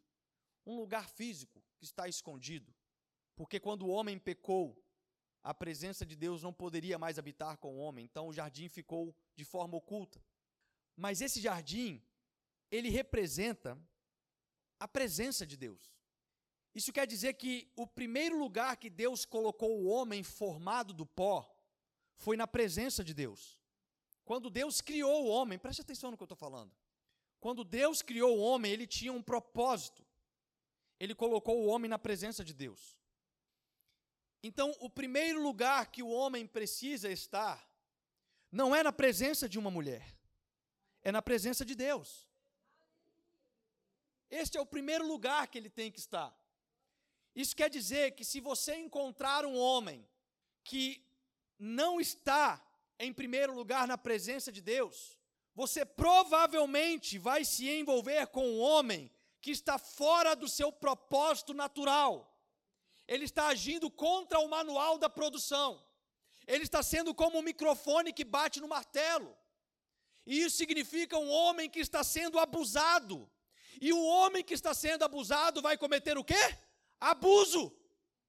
[0.67, 2.75] um lugar físico que está escondido.
[3.37, 4.83] Porque quando o homem pecou,
[5.43, 9.15] a presença de Deus não poderia mais habitar com o homem, então o jardim ficou
[9.37, 10.21] de forma oculta.
[10.97, 12.03] Mas esse jardim,
[12.71, 13.79] ele representa
[14.79, 15.95] a presença de Deus.
[16.75, 21.49] Isso quer dizer que o primeiro lugar que Deus colocou o homem formado do pó
[22.17, 23.59] foi na presença de Deus.
[24.25, 26.75] Quando Deus criou o homem, preste atenção no que eu estou falando.
[27.39, 30.05] Quando Deus criou o homem, ele tinha um propósito.
[30.99, 32.97] Ele colocou o homem na presença de Deus.
[34.43, 37.69] Então, o primeiro lugar que o homem precisa estar
[38.51, 40.17] não é na presença de uma mulher,
[41.05, 42.27] é na presença de Deus.
[44.31, 46.35] Este é o primeiro lugar que ele tem que estar.
[47.35, 50.09] Isso quer dizer que se você encontrar um homem
[50.65, 51.07] que
[51.59, 52.61] não está
[52.99, 55.19] em primeiro lugar na presença de Deus,
[55.55, 62.35] você provavelmente vai se envolver com um homem que está fora do seu propósito natural
[63.07, 65.83] ele está agindo contra o manual da produção.
[66.47, 69.37] Ele está sendo como um microfone que bate no martelo.
[70.27, 73.31] E isso significa um homem que está sendo abusado.
[73.81, 76.59] E o homem que está sendo abusado vai cometer o quê?
[77.01, 77.71] Abuso.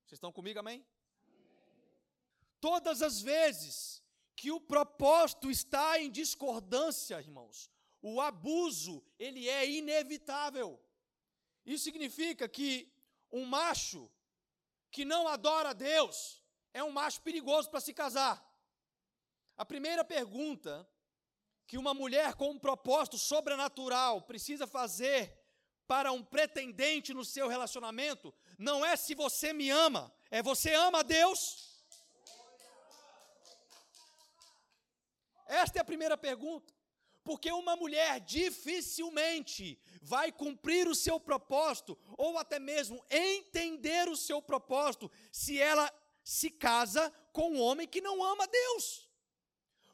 [0.06, 0.86] Vocês estão comigo, amém?
[2.60, 4.04] Todas as vezes
[4.36, 10.80] que o propósito está em discordância, irmãos, o abuso, ele é inevitável.
[11.66, 12.92] Isso significa que
[13.32, 14.12] um macho
[14.92, 18.44] que não adora a Deus é um macho perigoso para se casar.
[19.58, 20.88] A primeira pergunta
[21.68, 25.36] que uma mulher com um propósito sobrenatural precisa fazer
[25.88, 31.00] para um pretendente no seu relacionamento não é se você me ama, é você ama
[31.00, 31.40] a Deus?
[35.48, 36.74] Esta é a primeira pergunta.
[37.24, 44.42] Porque uma mulher dificilmente vai cumprir o seu propósito, ou até mesmo entender o seu
[44.42, 45.92] propósito, se ela
[46.24, 49.10] se casa com um homem que não ama Deus.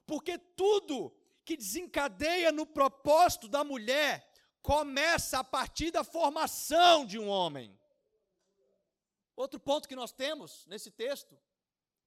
[0.05, 4.29] Porque tudo que desencadeia no propósito da mulher
[4.61, 7.77] começa a partir da formação de um homem.
[9.35, 11.37] Outro ponto que nós temos nesse texto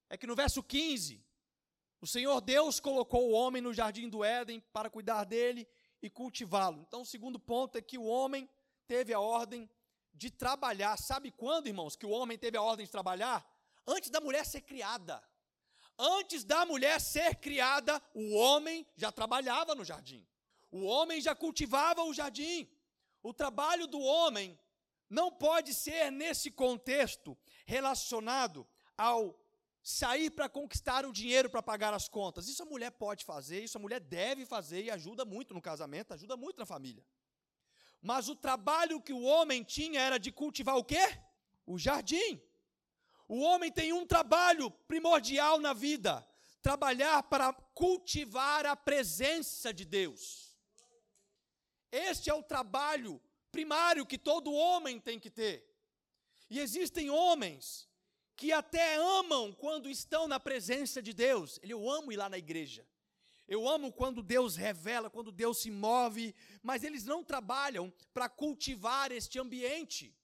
[0.08, 1.24] é que no verso 15,
[2.00, 5.66] o Senhor Deus colocou o homem no jardim do Éden para cuidar dele
[6.00, 6.84] e cultivá-lo.
[6.86, 8.48] Então, o segundo ponto é que o homem
[8.86, 9.68] teve a ordem
[10.12, 10.96] de trabalhar.
[10.96, 13.44] Sabe quando, irmãos, que o homem teve a ordem de trabalhar?
[13.86, 15.22] Antes da mulher ser criada.
[15.98, 20.26] Antes da mulher ser criada, o homem já trabalhava no jardim.
[20.70, 22.68] O homem já cultivava o jardim.
[23.22, 24.58] O trabalho do homem
[25.08, 28.66] não pode ser, nesse contexto, relacionado
[28.98, 29.38] ao
[29.82, 32.48] sair para conquistar o dinheiro para pagar as contas.
[32.48, 36.14] Isso a mulher pode fazer, isso a mulher deve fazer e ajuda muito no casamento,
[36.14, 37.04] ajuda muito na família.
[38.00, 41.18] Mas o trabalho que o homem tinha era de cultivar o quê?
[41.66, 42.40] O jardim.
[43.26, 46.26] O homem tem um trabalho primordial na vida:
[46.62, 50.56] trabalhar para cultivar a presença de Deus.
[51.90, 53.20] Este é o trabalho
[53.52, 55.64] primário que todo homem tem que ter.
[56.50, 57.88] E existem homens
[58.36, 61.58] que até amam quando estão na presença de Deus.
[61.62, 62.86] Eu amo ir lá na igreja.
[63.46, 69.12] Eu amo quando Deus revela, quando Deus se move, mas eles não trabalham para cultivar
[69.12, 70.16] este ambiente.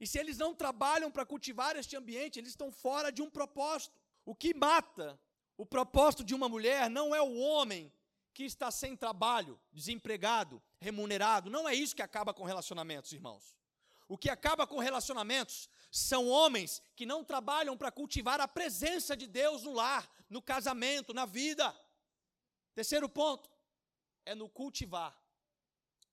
[0.00, 3.98] E se eles não trabalham para cultivar este ambiente, eles estão fora de um propósito.
[4.24, 5.18] O que mata
[5.56, 7.92] o propósito de uma mulher não é o homem
[8.32, 11.50] que está sem trabalho, desempregado, remunerado.
[11.50, 13.56] Não é isso que acaba com relacionamentos, irmãos.
[14.06, 19.26] O que acaba com relacionamentos são homens que não trabalham para cultivar a presença de
[19.26, 21.74] Deus no lar, no casamento, na vida.
[22.74, 23.50] Terceiro ponto
[24.24, 25.20] é no cultivar.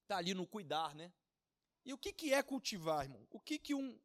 [0.02, 1.14] Está ali no cuidar, né?
[1.86, 3.26] E o que, que é cultivar, irmão?
[3.30, 4.00] O que, que, um,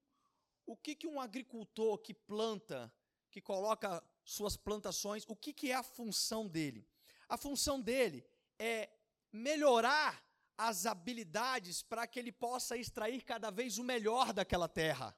[0.66, 2.92] o que, que um agricultor que planta,
[3.30, 6.86] que coloca suas plantações, o que, que é a função dele?
[7.26, 8.24] A função dele
[8.58, 8.90] é
[9.32, 10.22] melhorar
[10.58, 15.16] as habilidades para que ele possa extrair cada vez o melhor daquela terra.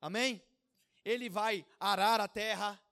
[0.00, 0.42] Amém?
[1.04, 2.82] Ele vai arar a terra,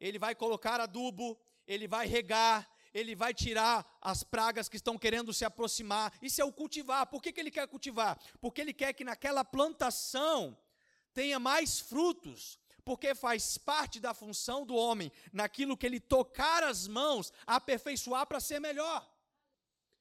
[0.00, 5.30] ele vai colocar adubo, ele vai regar, ele vai tirar as pragas que estão querendo
[5.32, 6.10] se aproximar.
[6.22, 7.06] Isso é o cultivar.
[7.06, 8.18] Por que, que ele quer cultivar?
[8.40, 10.56] Porque ele quer que naquela plantação
[11.12, 12.58] tenha mais frutos.
[12.86, 18.40] Porque faz parte da função do homem, naquilo que ele tocar as mãos, aperfeiçoar para
[18.40, 19.06] ser melhor.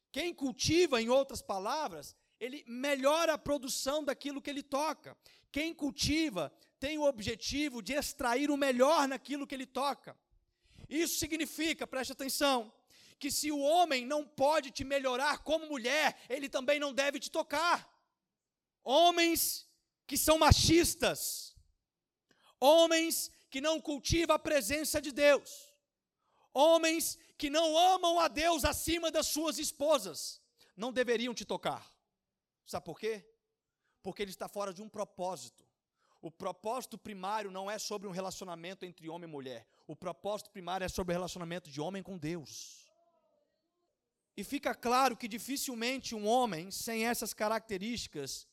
[0.09, 5.17] Quem cultiva, em outras palavras, ele melhora a produção daquilo que ele toca.
[5.51, 10.17] Quem cultiva tem o objetivo de extrair o melhor naquilo que ele toca.
[10.87, 12.71] Isso significa, preste atenção,
[13.19, 17.31] que se o homem não pode te melhorar como mulher, ele também não deve te
[17.31, 17.89] tocar.
[18.83, 19.67] Homens
[20.05, 21.55] que são machistas,
[22.59, 25.73] homens que não cultivam a presença de Deus,
[26.53, 30.41] homens que não amam a Deus acima das suas esposas,
[30.75, 31.89] não deveriam te tocar.
[32.65, 33.25] Sabe por quê?
[34.03, 35.65] Porque ele está fora de um propósito.
[36.21, 39.67] O propósito primário não é sobre um relacionamento entre homem e mulher.
[39.87, 42.84] O propósito primário é sobre o relacionamento de homem com Deus.
[44.37, 48.47] E fica claro que dificilmente um homem sem essas características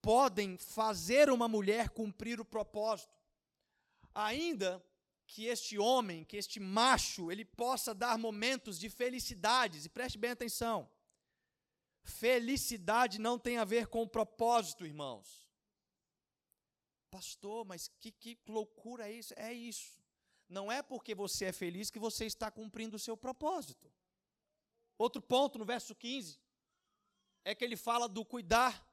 [0.00, 3.18] podem fazer uma mulher cumprir o propósito.
[4.14, 4.82] Ainda
[5.26, 10.30] que este homem, que este macho, ele possa dar momentos de felicidades, e preste bem
[10.30, 10.88] atenção.
[12.02, 15.46] Felicidade não tem a ver com propósito, irmãos.
[17.10, 19.34] Pastor, mas que, que loucura é isso?
[19.36, 20.00] É isso.
[20.48, 23.92] Não é porque você é feliz que você está cumprindo o seu propósito.
[24.98, 26.40] Outro ponto no verso 15
[27.44, 28.84] é que ele fala do cuidar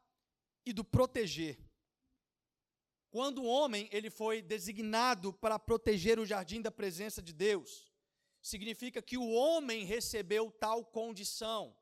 [0.64, 1.60] e do proteger.
[3.10, 7.92] Quando o homem ele foi designado para proteger o jardim da presença de Deus,
[8.42, 11.76] significa que o homem recebeu tal condição,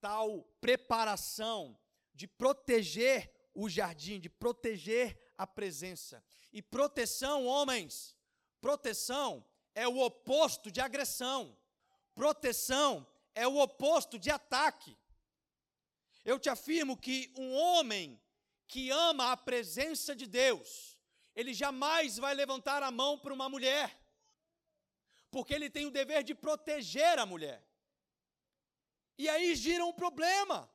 [0.00, 1.78] tal preparação
[2.12, 6.22] de proteger o jardim, de proteger a presença.
[6.52, 8.14] E proteção, homens,
[8.60, 11.56] proteção é o oposto de agressão.
[12.14, 14.96] Proteção é o oposto de ataque.
[16.24, 18.20] Eu te afirmo que um homem
[18.66, 20.98] que ama a presença de Deus,
[21.34, 23.96] ele jamais vai levantar a mão para uma mulher,
[25.30, 27.62] porque ele tem o dever de proteger a mulher.
[29.18, 30.68] E aí gira um problema,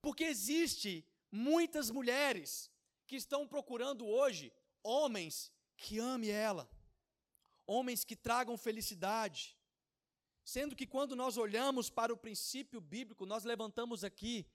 [0.00, 2.70] porque existe muitas mulheres
[3.06, 6.70] que estão procurando hoje homens que amem ela,
[7.66, 9.55] homens que tragam felicidade.
[10.46, 14.48] Sendo que quando nós olhamos para o princípio bíblico, nós levantamos aqui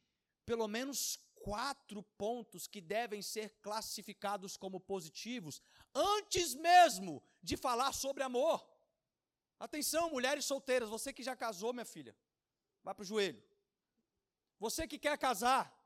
[0.46, 5.62] pelo menos quatro pontos que devem ser classificados como positivos,
[5.94, 8.66] antes mesmo de falar sobre amor.
[9.60, 12.16] Atenção, mulheres solteiras, você que já casou, minha filha,
[12.82, 13.44] vai para o joelho.
[14.60, 15.78] Você que quer casar,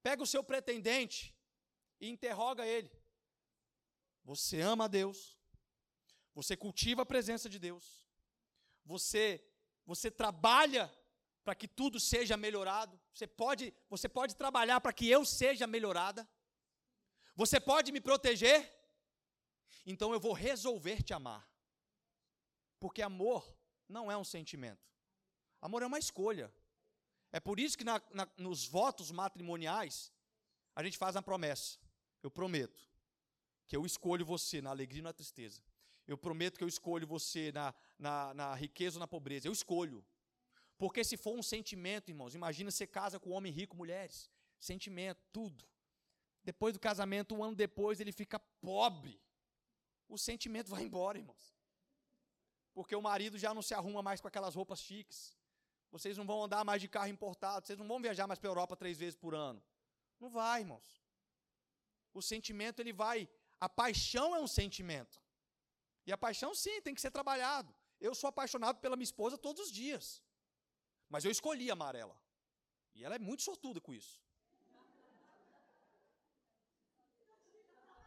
[0.00, 1.36] pega o seu pretendente
[2.00, 2.92] e interroga ele.
[4.22, 5.36] Você ama a Deus,
[6.32, 7.99] você cultiva a presença de Deus,
[8.90, 9.40] você,
[9.86, 10.92] você trabalha
[11.44, 13.00] para que tudo seja melhorado.
[13.14, 16.28] Você pode, você pode trabalhar para que eu seja melhorada.
[17.36, 18.68] Você pode me proteger.
[19.86, 21.48] Então eu vou resolver te amar.
[22.80, 23.56] Porque amor
[23.88, 24.90] não é um sentimento.
[25.60, 26.52] Amor é uma escolha.
[27.30, 30.12] É por isso que na, na, nos votos matrimoniais
[30.74, 31.78] a gente faz uma promessa.
[32.24, 32.90] Eu prometo
[33.68, 35.62] que eu escolho você na alegria e na tristeza.
[36.06, 39.46] Eu prometo que eu escolho você na, na, na riqueza ou na pobreza.
[39.46, 40.04] Eu escolho.
[40.76, 45.22] Porque se for um sentimento, irmãos, imagina você casa com um homem rico, mulheres, sentimento,
[45.32, 45.64] tudo.
[46.42, 49.20] Depois do casamento, um ano depois, ele fica pobre.
[50.08, 51.54] O sentimento vai embora, irmãos.
[52.72, 55.36] Porque o marido já não se arruma mais com aquelas roupas chiques.
[55.90, 58.52] Vocês não vão andar mais de carro importado, vocês não vão viajar mais para a
[58.52, 59.62] Europa três vezes por ano.
[60.18, 61.00] Não vai, irmãos.
[62.14, 63.28] O sentimento ele vai,
[63.60, 65.20] a paixão é um sentimento.
[66.06, 67.74] E a paixão sim, tem que ser trabalhado.
[68.00, 70.22] Eu sou apaixonado pela minha esposa todos os dias.
[71.08, 72.18] Mas eu escolhi amar ela.
[72.94, 74.20] E ela é muito sortuda com isso.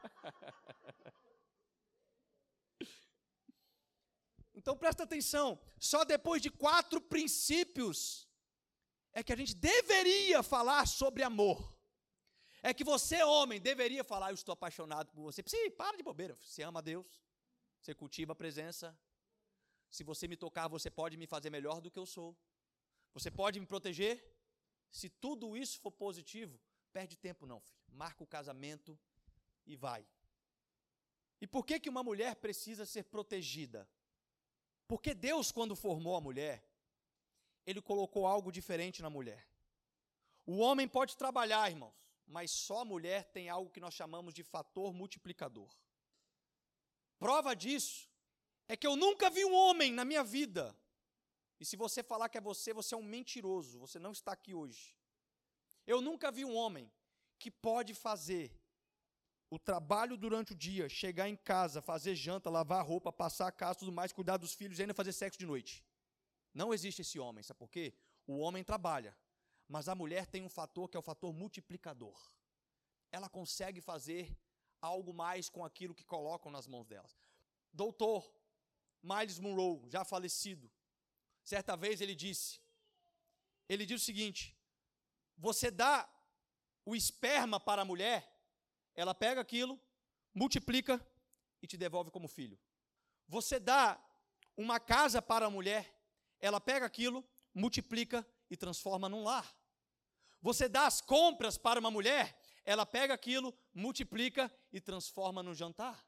[4.56, 8.30] Então presta atenção, só depois de quatro princípios
[9.12, 11.76] é que a gente deveria falar sobre amor.
[12.62, 15.44] É que você, homem, deveria falar: Eu estou apaixonado por você.
[15.46, 16.38] Sim, para de bobeira.
[16.40, 17.22] Você ama a Deus,
[17.84, 18.98] você cultiva a presença.
[19.90, 22.36] Se você me tocar, você pode me fazer melhor do que eu sou.
[23.14, 24.24] Você pode me proteger?
[24.90, 26.58] Se tudo isso for positivo,
[26.94, 27.78] perde tempo não, filho.
[27.90, 28.98] Marca o casamento
[29.66, 30.08] e vai.
[31.42, 33.88] E por que que uma mulher precisa ser protegida?
[34.88, 36.66] Porque Deus, quando formou a mulher,
[37.66, 39.46] ele colocou algo diferente na mulher.
[40.46, 41.94] O homem pode trabalhar, irmãos,
[42.26, 45.70] mas só a mulher tem algo que nós chamamos de fator multiplicador.
[47.24, 48.10] Prova disso
[48.68, 50.78] é que eu nunca vi um homem na minha vida
[51.58, 54.54] e se você falar que é você, você é um mentiroso, você não está aqui
[54.54, 54.98] hoje.
[55.88, 56.92] Eu nunca vi um homem
[57.40, 58.52] que pode fazer
[59.50, 63.80] o trabalho durante o dia, chegar em casa, fazer janta, lavar roupa, passar a casa,
[63.80, 65.82] tudo mais, cuidar dos filhos e ainda fazer sexo de noite.
[66.54, 67.94] Não existe esse homem, sabe por quê?
[68.28, 69.18] O homem trabalha,
[69.66, 72.20] mas a mulher tem um fator que é o fator multiplicador.
[73.14, 74.38] Ela consegue fazer
[74.90, 77.10] algo mais com aquilo que colocam nas mãos dela.
[77.72, 78.22] Doutor
[79.02, 80.72] Miles Monroe, já falecido,
[81.44, 82.62] Certa vez ele disse,
[83.68, 84.58] ele diz o seguinte:
[85.38, 86.10] você dá
[86.86, 88.34] o esperma para a mulher
[88.96, 89.80] ela pega aquilo,
[90.34, 91.06] multiplica
[91.62, 92.60] e te devolve como filho.
[93.28, 94.00] Você dá
[94.56, 95.92] uma casa para a mulher,
[96.40, 99.52] ela pega aquilo, multiplica e transforma num lar.
[100.42, 106.06] Você dá as compras para uma mulher, ela pega aquilo, multiplica e transforma num jantar.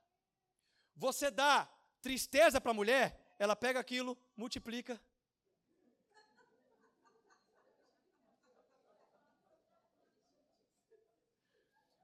[0.95, 1.70] Você dá
[2.01, 5.01] tristeza para a mulher, ela pega aquilo, multiplica.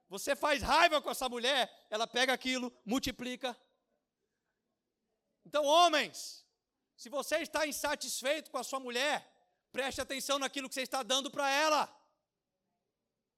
[0.09, 3.57] Você faz raiva com essa mulher, ela pega aquilo, multiplica.
[5.45, 6.45] Então, homens,
[6.97, 9.25] se você está insatisfeito com a sua mulher,
[9.71, 12.00] preste atenção naquilo que você está dando para ela.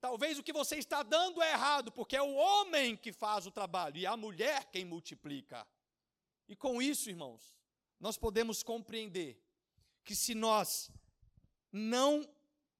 [0.03, 3.51] Talvez o que você está dando é errado, porque é o homem que faz o
[3.51, 5.65] trabalho e a mulher quem multiplica.
[6.45, 7.55] E com isso, irmãos,
[8.01, 9.41] nós podemos compreender
[10.03, 10.91] que se nós
[11.71, 12.29] não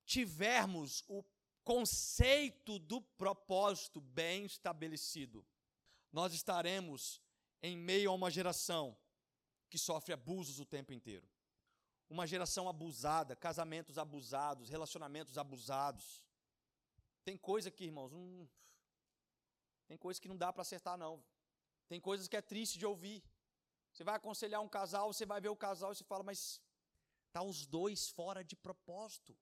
[0.06, 1.24] tivermos o
[1.64, 5.46] conceito do propósito bem estabelecido,
[6.12, 7.22] nós estaremos
[7.62, 8.98] em meio a uma geração
[9.70, 11.26] que sofre abusos o tempo inteiro.
[12.10, 16.22] Uma geração abusada, casamentos abusados, relacionamentos abusados.
[17.24, 18.12] Tem coisa aqui, irmãos,
[19.88, 21.24] tem coisa que não dá para acertar, não.
[21.88, 23.24] Tem coisas que é triste de ouvir.
[23.92, 26.60] Você vai aconselhar um casal, você vai ver o casal e você fala, mas
[27.32, 29.38] tá os dois fora de propósito.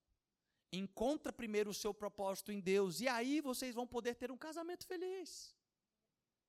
[0.72, 4.86] Encontra primeiro o seu propósito em Deus e aí vocês vão poder ter um casamento
[4.86, 5.56] feliz.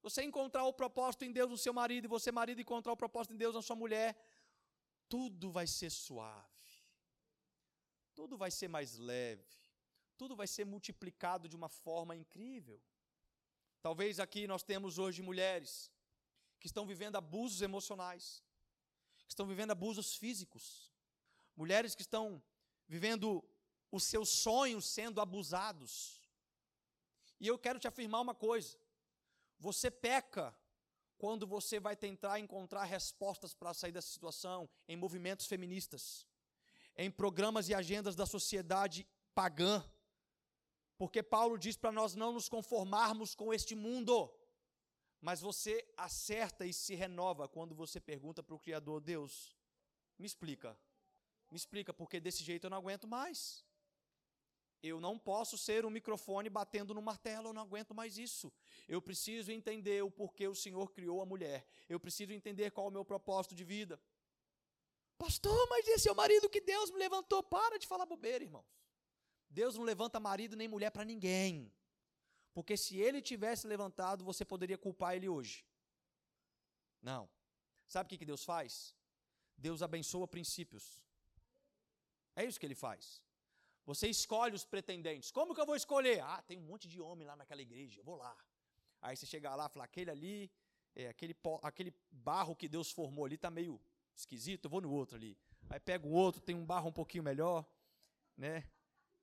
[0.02, 3.34] Você encontrar o propósito em Deus no seu marido e você marido encontrar o propósito
[3.34, 4.16] em Deus na sua mulher,
[5.08, 6.50] tudo vai ser suave.
[8.14, 9.61] Tudo vai ser mais leve.
[10.22, 12.80] Tudo vai ser multiplicado de uma forma incrível.
[13.86, 15.90] Talvez aqui nós temos hoje mulheres
[16.60, 18.40] que estão vivendo abusos emocionais,
[19.26, 20.92] que estão vivendo abusos físicos,
[21.56, 22.40] mulheres que estão
[22.86, 23.42] vivendo
[23.90, 26.20] os seus sonhos sendo abusados.
[27.40, 28.78] E eu quero te afirmar uma coisa:
[29.58, 30.56] você peca
[31.18, 36.28] quando você vai tentar encontrar respostas para sair dessa situação em movimentos feministas,
[36.96, 39.04] em programas e agendas da sociedade
[39.34, 39.84] pagã.
[41.02, 44.32] Porque Paulo diz para nós não nos conformarmos com este mundo.
[45.20, 49.56] Mas você acerta e se renova quando você pergunta para o Criador: Deus,
[50.16, 50.78] me explica.
[51.50, 53.64] Me explica, porque desse jeito eu não aguento mais.
[54.80, 58.52] Eu não posso ser um microfone batendo no martelo, eu não aguento mais isso.
[58.86, 61.66] Eu preciso entender o porquê o Senhor criou a mulher.
[61.88, 64.00] Eu preciso entender qual é o meu propósito de vida.
[65.18, 67.42] Pastor, mas esse é o marido que Deus me levantou.
[67.42, 68.81] Para de falar bobeira, irmãos.
[69.52, 71.72] Deus não levanta marido nem mulher para ninguém.
[72.54, 75.64] Porque se ele tivesse levantado, você poderia culpar ele hoje.
[77.00, 77.28] Não.
[77.86, 78.94] Sabe o que Deus faz?
[79.56, 81.02] Deus abençoa princípios.
[82.34, 83.22] É isso que ele faz.
[83.84, 85.30] Você escolhe os pretendentes.
[85.30, 86.20] Como que eu vou escolher?
[86.20, 88.36] Ah, tem um monte de homem lá naquela igreja, eu vou lá.
[89.00, 90.50] Aí você chega lá e fala, aquele ali,
[90.94, 93.80] é, aquele, aquele barro que Deus formou ali está meio
[94.14, 95.36] esquisito, eu vou no outro ali.
[95.68, 97.66] Aí pega o outro, tem um barro um pouquinho melhor,
[98.36, 98.66] né?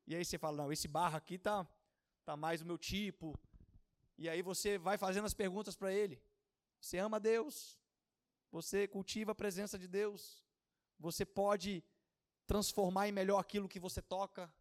[0.09, 1.67] E aí você fala, não, esse barro aqui está
[2.19, 3.39] está mais o meu tipo.
[4.17, 6.19] E aí você vai fazendo as perguntas para ele.
[6.81, 7.79] Você ama Deus?
[8.51, 10.43] Você cultiva a presença de Deus?
[10.99, 11.83] Você pode
[12.47, 14.51] transformar em melhor aquilo que você toca?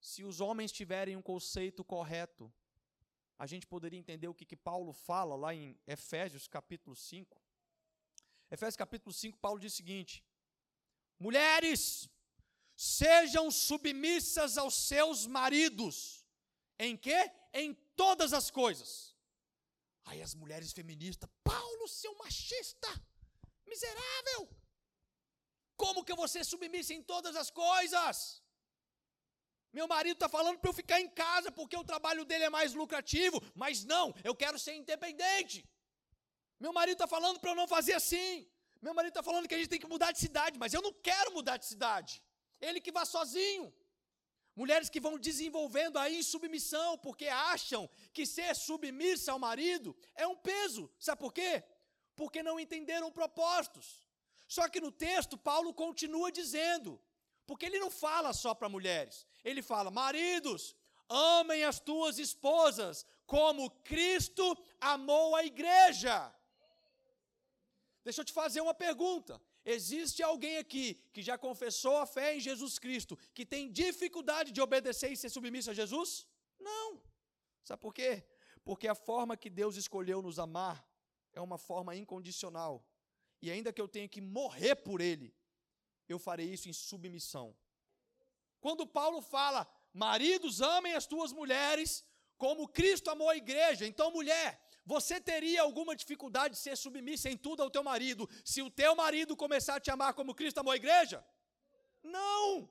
[0.00, 2.52] Se os homens tiverem um conceito correto,
[3.38, 7.40] a gente poderia entender o que, que Paulo fala lá em Efésios capítulo 5.
[8.50, 10.24] Efésios capítulo 5, Paulo diz o seguinte:
[11.20, 12.10] Mulheres,
[12.80, 16.24] sejam submissas aos seus maridos
[16.78, 17.30] em quê?
[17.52, 19.14] Em todas as coisas.
[20.06, 22.88] Aí as mulheres feministas, Paulo, seu machista,
[23.66, 24.48] miserável.
[25.76, 28.42] Como que eu vou ser submissa em todas as coisas?
[29.78, 32.72] Meu marido está falando para eu ficar em casa porque o trabalho dele é mais
[32.72, 35.68] lucrativo, mas não, eu quero ser independente.
[36.58, 38.50] Meu marido está falando para eu não fazer assim.
[38.80, 40.94] Meu marido está falando que a gente tem que mudar de cidade, mas eu não
[40.94, 42.22] quero mudar de cidade.
[42.60, 43.72] Ele que vá sozinho.
[44.54, 50.36] Mulheres que vão desenvolvendo a insubmissão, porque acham que ser submissa ao marido é um
[50.36, 50.90] peso.
[50.98, 51.62] Sabe por quê?
[52.14, 54.06] Porque não entenderam propósitos.
[54.46, 57.00] Só que no texto, Paulo continua dizendo,
[57.46, 60.74] porque ele não fala só para mulheres, ele fala: maridos,
[61.08, 64.44] amem as tuas esposas, como Cristo
[64.80, 66.34] amou a igreja.
[68.02, 69.40] Deixa eu te fazer uma pergunta.
[69.64, 74.60] Existe alguém aqui que já confessou a fé em Jesus Cristo, que tem dificuldade de
[74.60, 76.26] obedecer e ser submisso a Jesus?
[76.58, 77.00] Não.
[77.62, 78.24] Sabe por quê?
[78.64, 80.86] Porque a forma que Deus escolheu nos amar
[81.32, 82.84] é uma forma incondicional.
[83.42, 85.34] E ainda que eu tenha que morrer por Ele,
[86.08, 87.56] eu farei isso em submissão.
[88.60, 92.04] Quando Paulo fala, maridos, amem as tuas mulheres,
[92.36, 93.86] como Cristo amou a igreja.
[93.86, 94.60] Então, mulher,
[94.92, 98.92] você teria alguma dificuldade de ser submissa em tudo ao teu marido se o teu
[99.02, 101.18] marido começar a te amar como Cristo amou a igreja?
[102.16, 102.68] Não!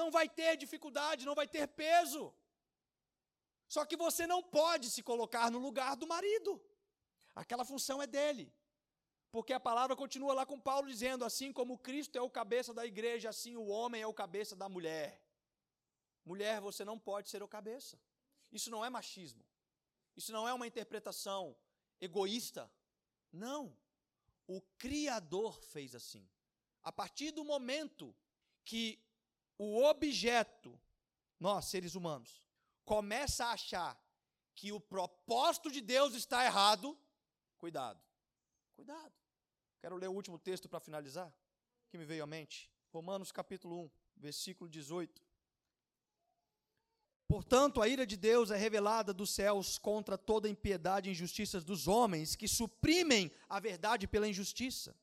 [0.00, 2.22] Não vai ter dificuldade, não vai ter peso.
[3.74, 6.50] Só que você não pode se colocar no lugar do marido.
[7.42, 8.46] Aquela função é dele.
[9.30, 12.84] Porque a palavra continua lá com Paulo dizendo: assim como Cristo é o cabeça da
[12.92, 15.10] igreja, assim o homem é o cabeça da mulher.
[16.24, 17.96] Mulher, você não pode ser o cabeça.
[18.50, 19.44] Isso não é machismo.
[20.16, 21.56] Isso não é uma interpretação
[22.00, 22.70] egoísta.
[23.32, 23.76] Não.
[24.46, 26.26] O Criador fez assim.
[26.82, 28.14] A partir do momento
[28.64, 28.98] que
[29.58, 30.78] o objeto,
[31.38, 32.42] nós, seres humanos,
[32.84, 34.00] começa a achar
[34.54, 36.98] que o propósito de Deus está errado,
[37.58, 38.02] cuidado.
[38.74, 39.12] Cuidado.
[39.80, 41.32] Quero ler o último texto para finalizar,
[41.90, 42.70] que me veio à mente.
[42.90, 45.22] Romanos capítulo 1, versículo 18.
[47.28, 51.88] Portanto, a ira de Deus é revelada dos céus contra toda impiedade e injustiça dos
[51.88, 54.94] homens que suprimem a verdade pela injustiça.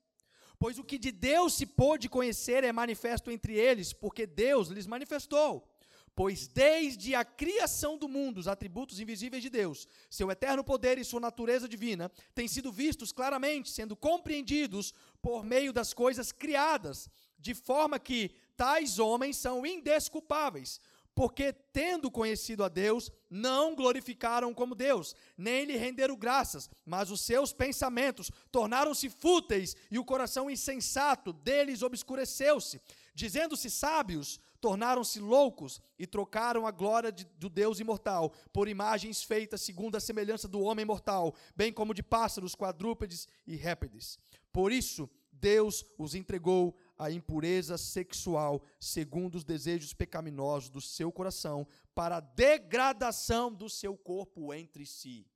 [0.57, 4.87] Pois o que de Deus se pôde conhecer é manifesto entre eles, porque Deus lhes
[4.87, 5.69] manifestou.
[6.15, 11.03] Pois desde a criação do mundo, os atributos invisíveis de Deus, seu eterno poder e
[11.03, 17.09] sua natureza divina, têm sido vistos claramente, sendo compreendidos por meio das coisas criadas,
[17.39, 20.79] de forma que tais homens são indesculpáveis,
[21.15, 27.21] porque, tendo conhecido a Deus, não glorificaram como Deus, nem lhe renderam graças, mas os
[27.21, 32.81] seus pensamentos tornaram-se fúteis e o coração insensato deles obscureceu-se.
[33.13, 39.61] Dizendo-se sábios, tornaram-se loucos e trocaram a glória de, do Deus imortal por imagens feitas
[39.61, 44.17] segundo a semelhança do homem mortal, bem como de pássaros, quadrúpedes e répteis.
[44.51, 51.67] Por isso, Deus os entregou à impureza sexual, segundo os desejos pecaminosos do seu coração,
[51.93, 55.27] para a degradação do seu corpo entre si.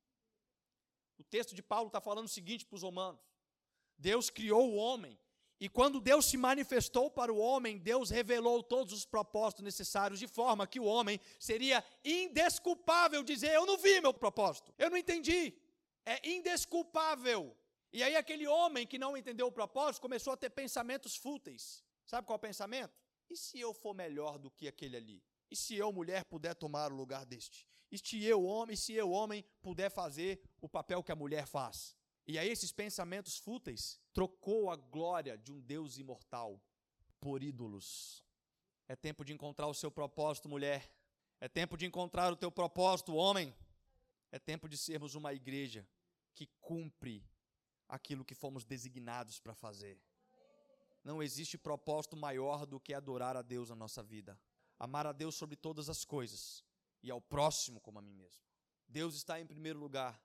[1.18, 3.20] O texto de Paulo está falando o seguinte para os romanos:
[3.98, 5.18] Deus criou o homem
[5.60, 10.28] e quando Deus se manifestou para o homem, Deus revelou todos os propósitos necessários, de
[10.28, 15.52] forma que o homem seria indesculpável dizer: Eu não vi meu propósito, eu não entendi.
[16.06, 17.56] É indesculpável.
[17.92, 21.82] E aí, aquele homem que não entendeu o propósito começou a ter pensamentos fúteis.
[22.06, 22.94] Sabe qual é o pensamento?
[23.30, 25.22] E se eu for melhor do que aquele ali?
[25.50, 27.66] E se eu, mulher, puder tomar o lugar deste?
[27.90, 31.96] E se eu, homem, se eu, homem, puder fazer o papel que a mulher faz?
[32.26, 36.60] E aí, esses pensamentos fúteis trocou a glória de um Deus imortal
[37.18, 38.22] por ídolos.
[38.86, 40.90] É tempo de encontrar o seu propósito, mulher.
[41.40, 43.54] É tempo de encontrar o teu propósito, homem.
[44.30, 45.88] É tempo de sermos uma igreja
[46.34, 47.24] que cumpre
[47.88, 49.98] aquilo que fomos designados para fazer.
[51.02, 54.38] Não existe propósito maior do que adorar a Deus na nossa vida.
[54.78, 56.64] Amar a Deus sobre todas as coisas
[57.02, 58.42] e ao próximo como a mim mesmo.
[58.86, 60.20] Deus está em primeiro lugar.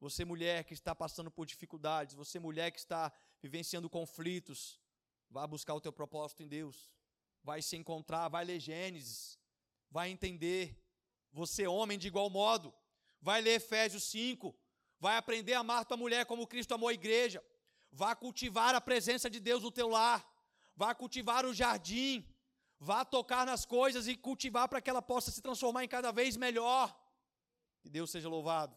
[0.00, 4.80] Você, mulher que está passando por dificuldades, você, mulher que está vivenciando conflitos,
[5.30, 6.92] vá buscar o teu propósito em Deus.
[7.42, 9.38] Vai se encontrar, vai ler Gênesis,
[9.90, 10.82] vai entender.
[11.32, 12.74] Você, homem, de igual modo,
[13.20, 14.54] vai ler Efésios 5,
[15.04, 17.44] vai aprender a amar tua mulher como Cristo amou a igreja.
[17.92, 20.20] Vá cultivar a presença de Deus no teu lar.
[20.74, 22.26] Vá cultivar o jardim.
[22.80, 26.38] Vá tocar nas coisas e cultivar para que ela possa se transformar em cada vez
[26.38, 26.86] melhor.
[27.82, 28.74] Que Deus seja louvado.